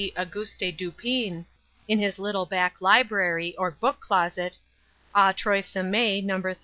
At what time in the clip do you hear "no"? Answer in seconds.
6.25-6.55